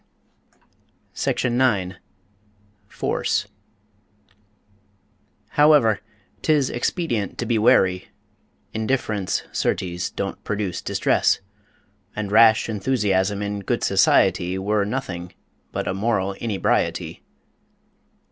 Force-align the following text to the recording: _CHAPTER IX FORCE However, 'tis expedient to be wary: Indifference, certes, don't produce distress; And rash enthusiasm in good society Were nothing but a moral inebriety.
_CHAPTER 1.13 1.49
IX 1.63 1.97
FORCE 2.87 3.45
However, 5.49 5.99
'tis 6.41 6.71
expedient 6.71 7.37
to 7.37 7.45
be 7.45 7.59
wary: 7.59 8.07
Indifference, 8.73 9.43
certes, 9.51 10.09
don't 10.09 10.43
produce 10.43 10.81
distress; 10.81 11.39
And 12.15 12.31
rash 12.31 12.67
enthusiasm 12.67 13.43
in 13.43 13.59
good 13.59 13.83
society 13.83 14.57
Were 14.57 14.85
nothing 14.85 15.33
but 15.71 15.87
a 15.87 15.93
moral 15.93 16.33
inebriety. 16.33 17.21